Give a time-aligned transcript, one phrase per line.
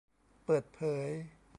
[0.45, 1.09] เปิดเผย